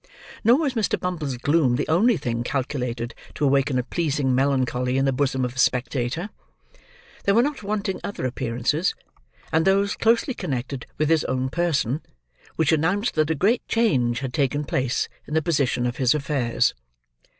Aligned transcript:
Nor 0.43 0.57
was 0.57 0.73
Mr. 0.73 0.99
Bumble's 0.99 1.37
gloom 1.37 1.75
the 1.75 1.87
only 1.87 2.17
thing 2.17 2.41
calculated 2.41 3.13
to 3.35 3.45
awaken 3.45 3.77
a 3.77 3.83
pleasing 3.83 4.33
melancholy 4.33 4.97
in 4.97 5.05
the 5.05 5.13
bosom 5.13 5.45
of 5.45 5.55
a 5.55 5.59
spectator. 5.59 6.31
There 7.25 7.35
were 7.35 7.43
not 7.43 7.61
wanting 7.61 8.01
other 8.03 8.25
appearances, 8.25 8.95
and 9.51 9.63
those 9.63 9.95
closely 9.95 10.33
connected 10.33 10.87
with 10.97 11.09
his 11.09 11.23
own 11.25 11.49
person, 11.49 12.01
which 12.55 12.71
announced 12.71 13.13
that 13.13 13.29
a 13.29 13.35
great 13.35 13.61
change 13.67 14.21
had 14.21 14.33
taken 14.33 14.63
place 14.65 15.07
in 15.27 15.35
the 15.35 15.39
position 15.43 15.85
of 15.85 15.97
his 15.97 16.15
affairs. 16.15 16.73